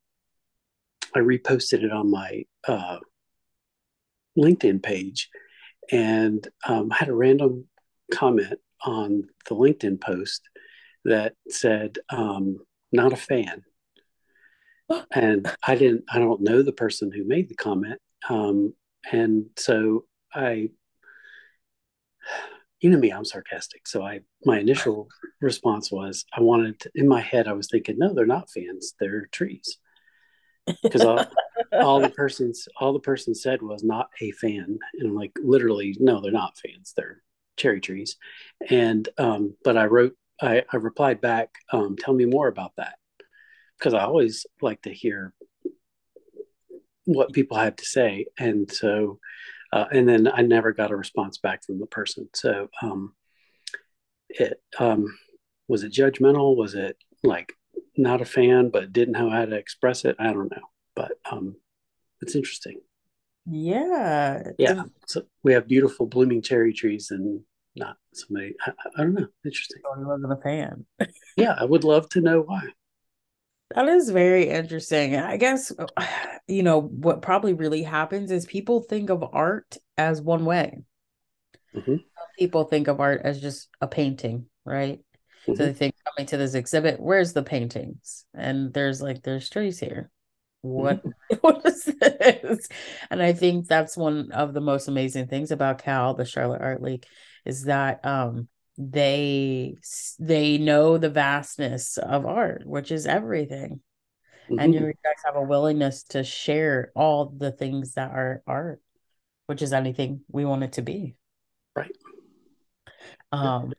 I 1.15 1.19
reposted 1.19 1.83
it 1.83 1.91
on 1.91 2.11
my 2.11 2.45
uh, 2.67 2.97
LinkedIn 4.37 4.83
page. 4.83 5.29
And 5.91 6.45
um, 6.67 6.91
I 6.91 6.95
had 6.95 7.09
a 7.09 7.15
random 7.15 7.67
comment 8.13 8.59
on 8.83 9.23
the 9.47 9.55
LinkedIn 9.55 10.01
post 10.01 10.41
that 11.05 11.33
said, 11.49 11.97
um, 12.09 12.57
not 12.91 13.13
a 13.13 13.17
fan. 13.17 13.63
and 15.11 15.51
I 15.63 15.75
didn't, 15.75 16.05
I 16.11 16.19
don't 16.19 16.41
know 16.41 16.61
the 16.61 16.71
person 16.71 17.11
who 17.11 17.23
made 17.23 17.49
the 17.49 17.55
comment. 17.55 17.99
Um, 18.29 18.73
and 19.11 19.47
so 19.57 20.05
I, 20.33 20.69
you 22.79 22.89
know 22.89 22.97
me, 22.97 23.11
I'm 23.11 23.25
sarcastic. 23.25 23.87
So 23.87 24.03
I, 24.03 24.21
my 24.45 24.59
initial 24.59 25.07
response 25.39 25.91
was, 25.91 26.25
I 26.35 26.41
wanted 26.41 26.79
to, 26.81 26.91
in 26.95 27.07
my 27.07 27.21
head, 27.21 27.47
I 27.47 27.53
was 27.53 27.67
thinking, 27.69 27.97
no, 27.97 28.13
they're 28.13 28.25
not 28.25 28.49
fans, 28.49 28.93
they're 28.99 29.27
trees. 29.27 29.77
Because 30.83 31.01
all, 31.01 31.25
all 31.73 31.99
the 31.99 32.09
person's, 32.09 32.67
all 32.79 32.93
the 32.93 32.99
person 32.99 33.35
said 33.35 33.61
was 33.61 33.83
not 33.83 34.09
a 34.19 34.31
fan. 34.31 34.79
And 34.99 35.09
I'm 35.09 35.15
like, 35.15 35.33
literally, 35.43 35.95
no, 35.99 36.21
they're 36.21 36.31
not 36.31 36.57
fans. 36.57 36.93
They're 36.95 37.21
cherry 37.57 37.81
trees. 37.81 38.17
And, 38.69 39.07
um, 39.17 39.55
but 39.63 39.77
I 39.77 39.85
wrote, 39.85 40.15
I, 40.41 40.63
I 40.71 40.77
replied 40.77 41.21
back, 41.21 41.49
um, 41.71 41.95
tell 41.97 42.13
me 42.13 42.25
more 42.25 42.47
about 42.47 42.73
that. 42.77 42.95
Because 43.77 43.93
I 43.93 44.03
always 44.03 44.45
like 44.61 44.81
to 44.83 44.93
hear 44.93 45.33
what 47.05 47.33
people 47.33 47.57
have 47.57 47.75
to 47.77 47.85
say. 47.85 48.27
And 48.37 48.71
so, 48.71 49.19
uh, 49.73 49.85
and 49.91 50.07
then 50.07 50.27
I 50.31 50.41
never 50.41 50.71
got 50.71 50.91
a 50.91 50.95
response 50.95 51.37
back 51.37 51.63
from 51.63 51.79
the 51.79 51.87
person. 51.87 52.29
So, 52.35 52.67
um, 52.81 53.13
it 54.29 54.61
um, 54.79 55.05
was 55.67 55.83
it 55.83 55.93
judgmental? 55.93 56.55
Was 56.55 56.75
it 56.75 56.97
like 57.23 57.53
not 57.97 58.21
a 58.21 58.25
fan, 58.25 58.69
but 58.69 58.93
didn't 58.93 59.13
know 59.13 59.29
how 59.29 59.45
to 59.45 59.55
express 59.55 60.05
it? 60.05 60.15
I 60.19 60.33
don't 60.33 60.51
know, 60.51 60.67
but 60.95 61.13
um, 61.29 61.55
it's 62.21 62.35
interesting. 62.35 62.79
yeah. 64.57 64.73
Yeah, 64.75 64.83
so 65.07 65.23
we 65.43 65.53
have 65.53 65.67
beautiful 65.67 66.05
blooming 66.05 66.41
cherry 66.41 66.73
trees, 66.73 67.11
and 67.11 67.41
not 67.75 67.97
somebody. 68.13 68.55
I, 68.65 68.71
I 68.97 69.01
don't 69.03 69.13
know. 69.13 69.27
Interesting. 69.45 69.81
He 69.97 70.03
wasn't 70.03 70.33
a 70.33 70.37
fan. 70.37 70.85
Yeah, 71.35 71.55
I 71.59 71.65
would 71.65 71.83
love 71.83 72.07
to 72.11 72.21
know 72.21 72.41
why. 72.41 72.69
That 73.75 73.87
is 73.87 74.09
very 74.09 74.49
interesting. 74.49 75.15
I 75.15 75.37
guess, 75.37 75.71
you 76.47 76.63
know, 76.63 76.81
what 76.81 77.21
probably 77.21 77.53
really 77.53 77.83
happens 77.83 78.31
is 78.31 78.45
people 78.45 78.81
think 78.81 79.09
of 79.09 79.23
art 79.33 79.77
as 79.97 80.21
one 80.21 80.45
way. 80.45 80.83
hmm 81.73 82.11
People 82.37 82.63
think 82.65 82.87
of 82.87 82.99
art 82.99 83.21
as 83.23 83.41
just 83.41 83.69
a 83.81 83.87
painting, 83.87 84.45
right? 84.65 84.99
So 85.53 85.63
hmm 85.63 85.65
they 85.65 85.73
think 85.73 85.95
coming 86.05 86.27
to 86.27 86.37
this 86.37 86.53
exhibit, 86.53 86.99
where's 86.99 87.33
the 87.33 87.43
paintings? 87.43 88.25
And 88.33 88.73
there's 88.73 89.01
like, 89.01 89.21
there's 89.21 89.49
trees 89.49 89.79
here. 89.79 90.09
What 90.61 91.03
hmm 91.03 91.11
what 91.41 91.65
is 91.65 91.83
this? 91.85 92.67
And 93.09 93.21
I 93.21 93.33
think 93.33 93.67
that's 93.67 93.97
one 93.97 94.31
of 94.31 94.53
the 94.53 94.61
most 94.61 94.87
amazing 94.87 95.27
things 95.27 95.51
about 95.51 95.83
Cal, 95.83 96.13
the 96.13 96.25
Charlotte 96.25 96.61
Art 96.61 96.81
League, 96.81 97.05
is 97.45 97.63
that 97.65 98.05
um 98.05 98.47
they 98.77 99.75
they 100.19 100.57
know 100.57 100.97
the 100.97 101.09
vastness 101.09 101.97
of 101.97 102.25
art, 102.25 102.65
which 102.65 102.91
is 102.91 103.05
everything. 103.05 103.81
And 104.49 104.73
you 104.73 104.81
guys 104.81 105.15
have 105.25 105.35
a 105.35 105.41
willingness 105.41 106.03
to 106.09 106.23
share 106.23 106.91
all 106.95 107.27
the 107.37 107.51
things 107.51 107.93
that 107.93 108.11
are 108.11 108.43
art, 108.45 108.81
which 109.47 109.61
is 109.61 109.71
anything 109.71 110.21
we 110.29 110.43
want 110.45 110.63
it 110.63 110.73
to 110.73 110.81
be. 110.81 111.15
Right. 111.75 111.95
Um 113.31 113.73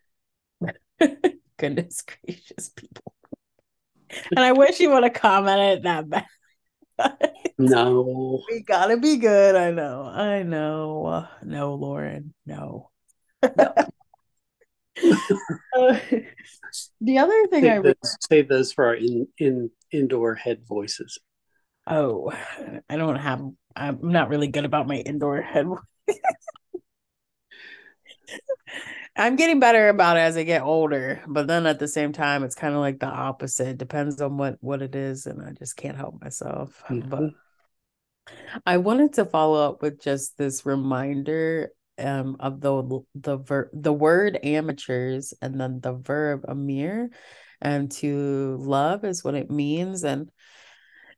goodness 1.58 2.02
gracious 2.02 2.70
people. 2.70 3.12
And 4.30 4.40
I 4.40 4.52
wish 4.52 4.78
you 4.80 4.90
would 4.90 5.02
have 5.04 5.14
commented 5.14 5.84
that 5.84 6.08
back. 6.08 6.28
No. 7.58 8.42
We 8.50 8.62
gotta 8.62 8.96
be 8.96 9.16
good. 9.16 9.56
I 9.56 9.70
know. 9.70 10.04
I 10.04 10.42
know. 10.42 11.26
No, 11.42 11.74
Lauren. 11.74 12.34
No. 12.44 12.91
No. 13.56 13.74
Uh, 15.74 15.98
the 17.00 17.18
other 17.18 17.46
thing 17.46 17.64
I 17.64 17.76
Save 17.76 17.82
those, 17.82 18.16
save 18.28 18.48
those 18.48 18.72
for 18.72 18.84
our 18.86 18.94
in, 18.94 19.26
in 19.38 19.70
indoor 19.90 20.34
head 20.34 20.66
voices. 20.68 21.18
oh, 21.86 22.30
I 22.90 22.96
don't 22.96 23.16
have. 23.16 23.42
I'm 23.74 23.98
not 24.02 24.28
really 24.28 24.48
good 24.48 24.66
about 24.66 24.86
my 24.86 24.96
indoor 24.96 25.40
head. 25.40 25.66
I'm 29.16 29.36
getting 29.36 29.60
better 29.60 29.88
about 29.88 30.16
it 30.16 30.20
as 30.20 30.36
I 30.36 30.42
get 30.42 30.62
older, 30.62 31.22
but 31.26 31.46
then 31.46 31.66
at 31.66 31.78
the 31.78 31.88
same 31.88 32.12
time, 32.12 32.44
it's 32.44 32.54
kind 32.54 32.74
of 32.74 32.80
like 32.80 32.98
the 32.98 33.06
opposite. 33.06 33.78
Depends 33.78 34.20
on 34.20 34.36
what 34.36 34.56
what 34.60 34.82
it 34.82 34.94
is, 34.94 35.26
and 35.26 35.42
I 35.42 35.52
just 35.52 35.76
can't 35.76 35.96
help 35.96 36.20
myself. 36.22 36.82
But 36.88 36.96
Mhm. 36.96 37.34
I 38.66 38.76
wanted 38.78 39.14
to 39.14 39.24
follow 39.24 39.68
up 39.68 39.82
with 39.82 40.00
just 40.00 40.38
this 40.38 40.64
reminder 40.64 41.70
um 42.02 42.36
of 42.40 42.60
the 42.60 43.00
the 43.14 43.36
ver 43.36 43.70
the 43.72 43.92
word 43.92 44.38
amateurs 44.42 45.34
and 45.40 45.60
then 45.60 45.80
the 45.80 45.92
verb 45.92 46.44
amir 46.48 47.10
and 47.60 47.90
to 47.92 48.56
love 48.60 49.04
is 49.04 49.22
what 49.22 49.34
it 49.34 49.50
means. 49.50 50.04
And 50.04 50.30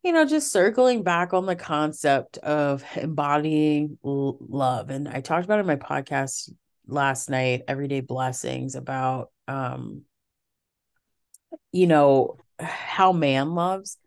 you 0.02 0.12
know 0.12 0.26
just 0.26 0.52
circling 0.52 1.02
back 1.02 1.32
on 1.32 1.46
the 1.46 1.56
concept 1.56 2.38
of 2.38 2.84
embodying 2.96 3.98
l- 4.04 4.38
love. 4.40 4.90
And 4.90 5.08
I 5.08 5.20
talked 5.20 5.44
about 5.44 5.60
in 5.60 5.66
my 5.66 5.76
podcast 5.76 6.52
last 6.86 7.30
night 7.30 7.62
everyday 7.66 8.00
blessings 8.00 8.74
about 8.74 9.30
um 9.48 10.02
you 11.72 11.86
know 11.86 12.38
how 12.60 13.12
man 13.12 13.54
loves. 13.54 13.98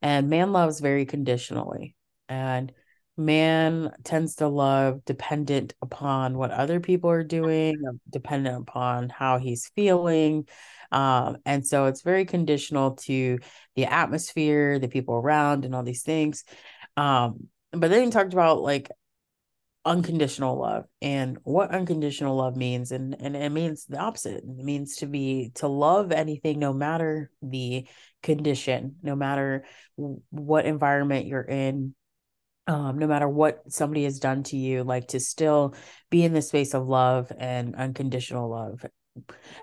And 0.00 0.30
man 0.30 0.52
loves 0.52 0.80
very 0.80 1.06
conditionally. 1.06 1.96
And 2.28 2.72
man 3.18 3.92
tends 4.04 4.36
to 4.36 4.48
love 4.48 5.04
dependent 5.04 5.74
upon 5.82 6.38
what 6.38 6.50
other 6.50 6.80
people 6.80 7.10
are 7.10 7.24
doing, 7.24 7.76
dependent 8.08 8.62
upon 8.62 9.08
how 9.08 9.38
he's 9.38 9.70
feeling. 9.74 10.46
Um, 10.92 11.38
and 11.44 11.66
so 11.66 11.86
it's 11.86 12.02
very 12.02 12.24
conditional 12.24 12.92
to 12.92 13.38
the 13.74 13.86
atmosphere, 13.86 14.78
the 14.78 14.88
people 14.88 15.14
around, 15.14 15.64
and 15.64 15.74
all 15.74 15.82
these 15.82 16.02
things. 16.02 16.44
Um, 16.96 17.48
but 17.72 17.90
then 17.90 18.04
he 18.04 18.10
talked 18.10 18.32
about 18.32 18.62
like 18.62 18.88
unconditional 19.84 20.58
love 20.58 20.84
and 21.00 21.38
what 21.44 21.70
unconditional 21.70 22.36
love 22.36 22.56
means 22.56 22.92
and 22.92 23.16
and 23.20 23.34
it 23.34 23.50
means 23.50 23.86
the 23.86 23.96
opposite 23.96 24.44
it 24.44 24.46
means 24.46 24.96
to 24.96 25.06
be 25.06 25.50
to 25.54 25.66
love 25.66 26.12
anything 26.12 26.58
no 26.58 26.74
matter 26.74 27.30
the 27.40 27.86
condition 28.22 28.96
no 29.02 29.16
matter 29.16 29.64
what 29.96 30.66
environment 30.66 31.26
you're 31.26 31.40
in 31.40 31.94
um 32.68 32.98
no 32.98 33.08
matter 33.08 33.28
what 33.28 33.62
somebody 33.68 34.04
has 34.04 34.20
done 34.20 34.44
to 34.44 34.56
you 34.56 34.84
like 34.84 35.08
to 35.08 35.18
still 35.18 35.74
be 36.10 36.22
in 36.22 36.32
the 36.32 36.42
space 36.42 36.74
of 36.74 36.86
love 36.86 37.32
and 37.36 37.74
unconditional 37.74 38.48
love 38.48 38.84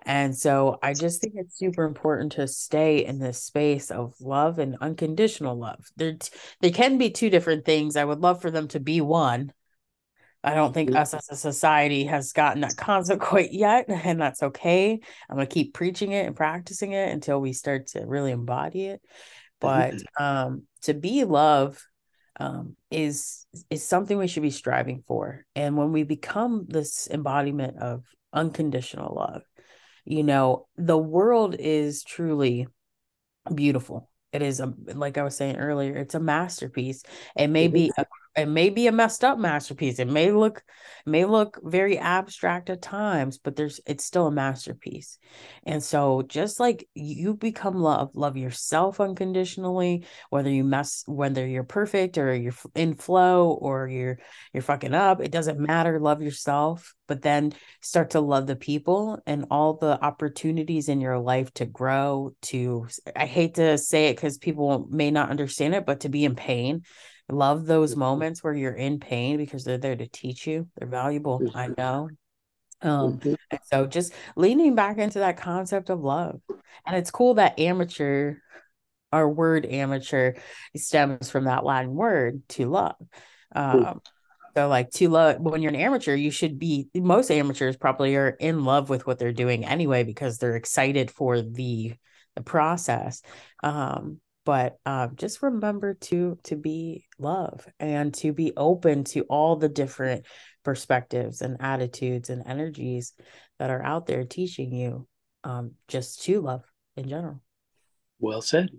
and 0.02 0.36
so 0.36 0.78
i 0.84 0.94
just 0.94 1.22
think 1.22 1.36
it's 1.38 1.58
super 1.58 1.86
important 1.86 2.34
to 2.34 2.46
stay 2.46 3.06
in 3.06 3.20
this 3.20 3.42
space 3.42 3.90
of 3.92 4.14
love 4.20 4.60
and 4.60 4.76
unconditional 4.82 5.58
love 5.58 5.86
there 5.96 6.18
they 6.60 6.72
can 6.72 6.98
be 6.98 7.10
two 7.10 7.30
different 7.30 7.64
things 7.64 7.96
i 7.96 8.04
would 8.04 8.20
love 8.20 8.42
for 8.42 8.52
them 8.52 8.68
to 8.68 8.82
be 8.82 9.00
one 9.00 9.54
I 10.48 10.54
don't 10.54 10.74
think 10.74 10.90
mm-hmm. 10.90 11.00
us 11.00 11.16
as 11.16 11.28
a 11.32 11.36
society 11.36 12.04
has 12.04 12.32
gotten 12.32 12.62
that 12.62 12.78
concept 12.78 13.20
quite 13.20 13.52
yet, 13.52 13.86
and 13.90 14.22
that's 14.22 14.44
okay. 14.44 15.00
I'm 15.28 15.36
gonna 15.38 15.48
keep 15.48 15.74
preaching 15.74 16.12
it 16.12 16.28
and 16.28 16.36
practicing 16.36 16.92
it 16.92 17.12
until 17.12 17.42
we 17.42 17.52
start 17.52 17.88
to 17.88 18.06
really 18.06 18.32
embody 18.32 18.86
it. 18.86 19.02
But 19.60 19.96
mm-hmm. 19.96 20.24
um, 20.24 20.64
to 20.84 20.94
be 20.94 21.24
love 21.24 21.84
um, 22.40 22.76
is 22.92 23.46
is 23.70 23.86
something 23.88 24.18
we 24.18 24.28
should 24.28 24.44
be 24.44 24.52
striving 24.52 25.04
for, 25.08 25.46
and 25.56 25.78
when 25.78 25.92
we 25.92 26.04
become 26.04 26.66
this 26.68 27.08
embodiment 27.10 27.78
of 27.78 28.04
unconditional 28.34 29.16
love, 29.16 29.44
you 30.04 30.24
know, 30.24 30.68
the 30.78 30.98
world 30.98 31.56
is 31.58 32.04
truly 32.04 32.68
beautiful. 33.54 34.10
It 34.32 34.42
is 34.42 34.60
a 34.60 34.74
like 34.86 35.18
I 35.18 35.24
was 35.24 35.38
saying 35.38 35.58
earlier, 35.58 35.96
it's 35.96 36.16
a 36.16 36.20
masterpiece. 36.20 37.04
It 37.38 37.48
may 37.48 37.68
be 37.68 37.92
a 37.98 38.06
it 38.36 38.48
may 38.48 38.70
be 38.70 38.88
a 38.88 38.92
messed 38.92 39.24
up 39.24 39.40
masterpiece. 39.40 40.00
It 40.00 40.10
may 40.10 40.32
look 40.32 40.64
may 41.06 41.24
look 41.24 41.60
very 41.64 41.98
abstract 41.98 42.70
at 42.70 42.82
times, 42.82 43.38
but 43.38 43.56
there's 43.56 43.80
it's 43.86 44.04
still 44.04 44.28
a 44.28 44.32
masterpiece. 44.32 45.18
And 45.66 45.82
so 45.82 46.24
just 46.24 46.60
like 46.60 46.88
you 46.96 47.36
become 47.36 47.76
love, 47.76 48.12
love 48.14 48.36
yourself 48.36 49.00
unconditionally, 49.00 50.06
whether 50.32 50.50
you 50.50 50.64
mess 50.64 51.04
whether 51.06 51.48
you're 51.48 51.64
perfect 51.64 52.18
or 52.18 52.36
you're 52.36 52.54
in 52.74 52.96
flow 52.96 53.52
or 53.52 53.88
you're 53.88 54.20
you're 54.54 54.64
fucking 54.64 54.94
up, 54.94 55.22
it 55.22 55.32
doesn't 55.32 55.60
matter, 55.60 56.00
love 56.00 56.22
yourself, 56.22 56.94
but 57.08 57.22
then 57.22 57.54
start 57.82 58.12
to 58.12 58.20
love 58.20 58.48
the 58.48 58.56
people 58.58 59.20
and 59.26 59.46
all 59.50 59.76
the 59.76 60.04
opportunities 60.04 60.90
in 60.90 61.00
your 61.00 61.20
life 61.20 61.54
to 61.54 61.66
grow, 61.66 62.34
to 62.42 62.88
I 63.16 63.28
hate 63.28 63.56
to 63.56 63.78
say 63.78 64.08
it 64.08 64.18
cuz 64.18 64.38
people 64.38 64.88
may 64.90 65.10
not 65.10 65.30
understand 65.30 65.74
it, 65.74 65.86
but 65.86 66.02
to 66.02 66.10
be 66.10 66.26
in 66.26 66.36
pain 66.36 66.84
love 67.30 67.66
those 67.66 67.96
moments 67.96 68.44
where 68.44 68.54
you're 68.54 68.74
in 68.74 69.00
pain 69.00 69.38
because 69.38 69.64
they're 69.64 69.78
there 69.78 69.96
to 69.96 70.08
teach 70.08 70.46
you. 70.46 70.68
They're 70.76 70.88
valuable. 70.88 71.42
I 71.54 71.70
know. 71.78 72.10
Um, 72.82 73.20
and 73.24 73.60
so 73.64 73.88
just 73.88 74.14
leaning 74.36 74.76
back 74.76 74.98
into 74.98 75.20
that 75.20 75.38
concept 75.38 75.90
of 75.90 76.02
love. 76.02 76.40
And 76.86 76.96
it's 76.96 77.12
cool 77.12 77.36
that 77.36 77.60
amateur, 77.60 78.36
our 79.12 79.28
word 79.28 79.66
amateur, 79.66 80.34
stems 80.76 81.32
from 81.32 81.46
that 81.46 81.66
Latin 81.66 81.96
word 81.96 82.44
to 82.50 82.70
love. 82.70 82.96
Um, 83.56 84.02
so 84.56 84.68
like 84.68 84.92
to 84.92 85.10
love 85.10 85.40
when 85.40 85.62
you're 85.62 85.74
an 85.74 85.80
amateur, 85.80 86.16
you 86.16 86.32
should 86.32 86.60
be 86.60 86.88
most 86.94 87.32
amateurs 87.32 87.76
probably 87.76 88.16
are 88.16 88.30
in 88.30 88.64
love 88.64 88.90
with 88.90 89.06
what 89.06 89.20
they're 89.20 89.34
doing 89.34 89.66
anyway 89.66 90.04
because 90.04 90.38
they're 90.38 90.56
excited 90.56 91.12
for 91.12 91.42
the 91.42 91.96
the 92.36 92.42
process. 92.44 93.22
Um, 93.64 94.20
but 94.46 94.78
um, 94.86 95.16
just 95.16 95.42
remember 95.42 95.96
to 95.96 96.38
to 96.44 96.56
be 96.56 97.06
love 97.18 97.68
and 97.80 98.14
to 98.14 98.32
be 98.32 98.54
open 98.56 99.04
to 99.06 99.22
all 99.24 99.56
the 99.56 99.70
different 99.70 100.26
perspectives 100.64 101.42
and 101.42 101.58
attitudes 101.60 102.30
and 102.30 102.44
energies 102.46 103.14
that 103.60 103.70
are 103.70 103.84
out 103.84 104.06
there 104.06 104.24
teaching 104.24 104.74
you 104.74 105.08
um, 105.44 105.72
just 105.88 106.24
to 106.24 106.42
love 106.42 106.64
in 106.96 107.10
general. 107.10 107.42
Well 108.20 108.42
said. 108.42 108.70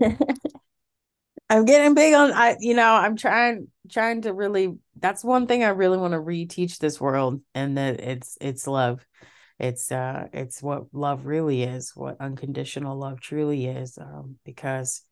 I'm 1.50 1.66
getting 1.66 1.94
big 1.94 2.14
on 2.14 2.32
i 2.32 2.56
you 2.60 2.74
know 2.74 2.94
i'm 2.94 3.16
trying 3.16 3.68
trying 3.90 4.22
to 4.22 4.32
really 4.32 4.74
that's 4.98 5.22
one 5.22 5.46
thing 5.46 5.62
i 5.62 5.68
really 5.68 5.98
want 5.98 6.12
to 6.12 6.18
reteach 6.18 6.78
this 6.78 6.98
world 6.98 7.42
and 7.54 7.76
that 7.76 8.00
it's 8.00 8.38
it's 8.40 8.66
love 8.66 9.04
it's 9.62 9.92
uh 9.92 10.26
it's 10.32 10.60
what 10.60 10.86
love 10.92 11.24
really 11.24 11.62
is 11.62 11.92
what 11.94 12.20
unconditional 12.20 12.98
love 12.98 13.20
truly 13.20 13.66
is 13.66 13.96
um, 13.96 14.36
because 14.44 15.02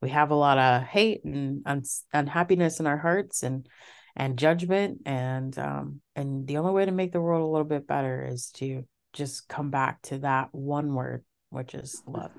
we 0.00 0.08
have 0.08 0.30
a 0.30 0.34
lot 0.34 0.56
of 0.58 0.82
hate 0.82 1.22
and 1.24 1.62
un- 1.66 1.82
unhappiness 2.14 2.80
in 2.80 2.86
our 2.86 2.96
hearts 2.96 3.42
and 3.42 3.68
and 4.16 4.38
judgment 4.38 5.02
and 5.04 5.58
um 5.58 6.00
and 6.16 6.46
the 6.48 6.56
only 6.56 6.72
way 6.72 6.86
to 6.86 6.90
make 6.90 7.12
the 7.12 7.20
world 7.20 7.42
a 7.42 7.46
little 7.46 7.66
bit 7.66 7.86
better 7.86 8.26
is 8.26 8.50
to 8.50 8.84
just 9.12 9.46
come 9.46 9.70
back 9.70 10.00
to 10.00 10.18
that 10.18 10.48
one 10.52 10.94
word 10.94 11.22
which 11.50 11.74
is 11.74 12.02
love. 12.06 12.30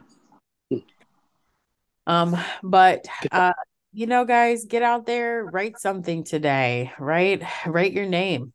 Um 2.08 2.36
but 2.64 3.06
uh 3.32 3.54
you 3.94 4.08
know 4.08 4.26
guys 4.26 4.66
get 4.66 4.82
out 4.82 5.06
there 5.06 5.46
write 5.46 5.80
something 5.80 6.24
today 6.24 6.92
right? 6.98 7.44
Write 7.68 7.94
your 7.94 8.08
name 8.08 8.54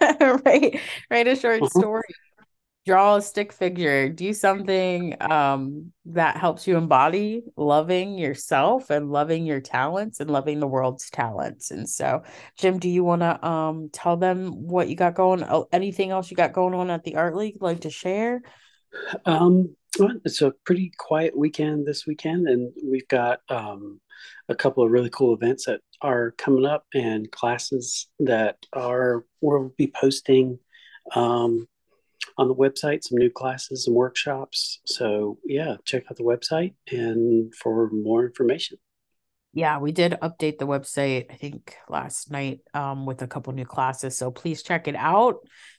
write 0.44 0.80
write 1.10 1.28
a 1.28 1.36
short 1.36 1.62
uh-huh. 1.62 1.80
story. 1.80 2.04
Draw 2.86 3.16
a 3.16 3.22
stick 3.22 3.52
figure. 3.52 4.08
Do 4.08 4.32
something 4.32 5.14
um, 5.20 5.92
that 6.06 6.38
helps 6.38 6.66
you 6.66 6.78
embody 6.78 7.42
loving 7.54 8.16
yourself 8.16 8.88
and 8.88 9.10
loving 9.10 9.44
your 9.44 9.60
talents 9.60 10.20
and 10.20 10.30
loving 10.30 10.58
the 10.58 10.66
world's 10.66 11.10
talents. 11.10 11.70
And 11.70 11.88
so 11.88 12.22
jim 12.56 12.78
do 12.78 12.88
you 12.88 13.04
want 13.04 13.20
to 13.20 13.46
um, 13.46 13.90
tell 13.92 14.16
them 14.16 14.52
what 14.52 14.88
you 14.88 14.96
got 14.96 15.14
going 15.14 15.44
oh, 15.44 15.68
anything 15.70 16.12
else 16.12 16.30
you 16.30 16.36
got 16.36 16.54
going 16.54 16.72
on 16.72 16.88
at 16.90 17.04
the 17.04 17.16
art 17.16 17.36
league 17.36 17.60
like 17.60 17.80
to 17.80 17.90
share? 17.90 18.40
Um 19.26 19.76
it's 20.24 20.40
a 20.42 20.52
pretty 20.64 20.92
quiet 20.96 21.36
weekend 21.36 21.86
this 21.86 22.06
weekend 22.06 22.48
and 22.48 22.72
we've 22.82 23.08
got 23.08 23.40
um 23.48 24.00
a 24.48 24.54
couple 24.54 24.82
of 24.82 24.90
really 24.90 25.10
cool 25.10 25.34
events 25.34 25.66
that 25.66 25.80
are 26.00 26.32
coming 26.32 26.64
up 26.64 26.84
and 26.94 27.30
classes 27.30 28.08
that 28.20 28.56
are 28.72 29.24
we'll 29.40 29.72
be 29.76 29.92
posting 29.94 30.58
um, 31.14 31.66
on 32.36 32.48
the 32.48 32.54
website 32.54 33.02
some 33.02 33.18
new 33.18 33.30
classes 33.30 33.86
and 33.86 33.96
workshops. 33.96 34.80
So 34.86 35.38
yeah 35.44 35.76
check 35.84 36.04
out 36.10 36.16
the 36.16 36.24
website 36.24 36.74
and 36.90 37.54
for 37.54 37.90
more 37.90 38.26
information. 38.26 38.78
Yeah 39.52 39.78
we 39.78 39.92
did 39.92 40.12
update 40.22 40.58
the 40.58 40.66
website 40.66 41.26
i 41.30 41.34
think 41.34 41.74
last 41.88 42.30
night 42.30 42.60
um, 42.74 43.06
with 43.06 43.22
a 43.22 43.26
couple 43.26 43.52
new 43.52 43.64
classes 43.64 44.16
so 44.16 44.30
please 44.30 44.62
check 44.62 44.88
it 44.88 44.94
out 44.94 45.36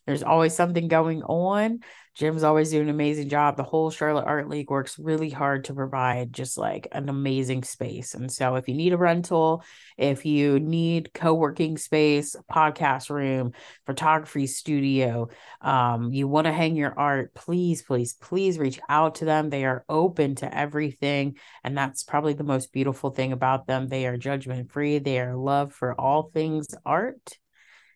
there's 0.09 0.23
always 0.23 0.55
something 0.55 0.87
going 0.87 1.21
on 1.21 1.79
Jim's 2.19 2.43
always 2.43 2.71
doing 2.71 2.83
an 2.83 2.89
amazing 2.89 3.29
job. 3.29 3.55
The 3.55 3.63
whole 3.63 3.89
Charlotte 3.91 4.25
Art 4.25 4.49
League 4.49 4.69
works 4.69 4.99
really 4.99 5.29
hard 5.29 5.63
to 5.65 5.73
provide 5.73 6.33
just 6.33 6.57
like 6.57 6.89
an 6.91 7.07
amazing 7.07 7.63
space. 7.63 8.13
And 8.13 8.29
so 8.29 8.55
if 8.55 8.67
you 8.67 8.73
need 8.73 8.91
a 8.91 8.97
rental, 8.97 9.63
if 9.97 10.25
you 10.25 10.59
need 10.59 11.13
co-working 11.13 11.77
space, 11.77 12.35
podcast 12.51 13.09
room, 13.09 13.53
photography 13.85 14.47
studio, 14.47 15.29
um, 15.61 16.11
you 16.11 16.27
want 16.27 16.43
to 16.43 16.51
hang 16.51 16.75
your 16.75 16.93
art, 16.99 17.33
please, 17.33 17.83
please, 17.83 18.15
please 18.15 18.59
reach 18.59 18.81
out 18.89 19.15
to 19.15 19.25
them. 19.25 19.49
They 19.49 19.63
are 19.63 19.85
open 19.87 20.35
to 20.35 20.57
everything. 20.57 21.37
And 21.63 21.77
that's 21.77 22.03
probably 22.03 22.33
the 22.33 22.43
most 22.43 22.73
beautiful 22.73 23.11
thing 23.11 23.31
about 23.31 23.65
them. 23.65 23.87
They 23.87 24.07
are 24.07 24.17
judgment 24.17 24.73
free. 24.73 24.99
They 24.99 25.21
are 25.21 25.37
love 25.37 25.71
for 25.71 25.93
all 25.93 26.23
things 26.33 26.67
art 26.85 27.37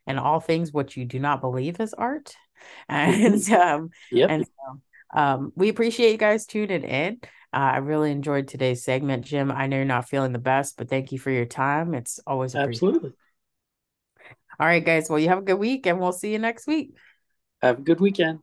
and 0.07 0.19
all 0.19 0.39
things 0.39 0.71
what 0.71 0.95
you 0.95 1.05
do 1.05 1.19
not 1.19 1.41
believe 1.41 1.79
is 1.79 1.93
art 1.93 2.35
and 2.89 3.49
um, 3.51 3.89
yep. 4.11 4.29
and 4.29 4.45
so, 4.45 4.81
um, 5.19 5.51
we 5.55 5.69
appreciate 5.69 6.11
you 6.11 6.17
guys 6.17 6.45
tuning 6.45 6.83
in. 6.83 7.19
Uh, 7.53 7.73
I 7.73 7.77
really 7.77 8.11
enjoyed 8.11 8.47
today's 8.47 8.83
segment, 8.83 9.25
Jim. 9.25 9.51
I 9.51 9.67
know 9.67 9.77
you're 9.77 9.85
not 9.85 10.09
feeling 10.09 10.33
the 10.33 10.39
best, 10.39 10.75
but 10.75 10.89
thank 10.89 11.11
you 11.11 11.19
for 11.19 11.29
your 11.29 11.45
time. 11.45 11.93
It's 11.93 12.19
always 12.25 12.55
absolutely. 12.55 13.13
All 14.59 14.67
right, 14.67 14.83
guys. 14.83 15.09
Well, 15.09 15.19
you 15.19 15.29
have 15.29 15.39
a 15.39 15.43
good 15.43 15.59
week, 15.59 15.85
and 15.85 15.99
we'll 15.99 16.13
see 16.13 16.31
you 16.31 16.39
next 16.39 16.67
week. 16.67 16.95
Have 17.61 17.79
a 17.79 17.81
good 17.81 17.99
weekend. 17.99 18.39